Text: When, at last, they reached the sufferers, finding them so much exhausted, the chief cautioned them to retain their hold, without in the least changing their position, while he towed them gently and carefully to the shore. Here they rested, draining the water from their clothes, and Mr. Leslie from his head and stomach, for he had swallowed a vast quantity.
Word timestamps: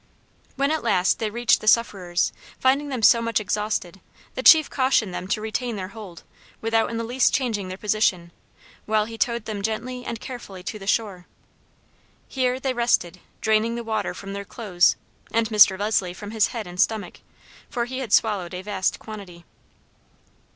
When, 0.55 0.71
at 0.71 0.81
last, 0.81 1.19
they 1.19 1.29
reached 1.29 1.61
the 1.61 1.67
sufferers, 1.67 2.33
finding 2.59 2.89
them 2.89 3.03
so 3.03 3.21
much 3.21 3.39
exhausted, 3.39 4.01
the 4.33 4.41
chief 4.41 4.67
cautioned 4.67 5.13
them 5.13 5.27
to 5.27 5.41
retain 5.41 5.75
their 5.75 5.89
hold, 5.89 6.23
without 6.59 6.89
in 6.89 6.97
the 6.97 7.03
least 7.03 7.35
changing 7.35 7.67
their 7.67 7.77
position, 7.77 8.31
while 8.87 9.05
he 9.05 9.15
towed 9.15 9.45
them 9.45 9.61
gently 9.61 10.03
and 10.03 10.19
carefully 10.19 10.63
to 10.63 10.79
the 10.79 10.87
shore. 10.87 11.27
Here 12.27 12.59
they 12.59 12.73
rested, 12.73 13.19
draining 13.41 13.75
the 13.75 13.83
water 13.83 14.15
from 14.15 14.33
their 14.33 14.43
clothes, 14.43 14.95
and 15.31 15.47
Mr. 15.49 15.77
Leslie 15.77 16.15
from 16.15 16.31
his 16.31 16.47
head 16.47 16.65
and 16.65 16.81
stomach, 16.81 17.19
for 17.69 17.85
he 17.85 17.99
had 17.99 18.11
swallowed 18.11 18.55
a 18.55 18.63
vast 18.63 18.97
quantity. 18.97 19.45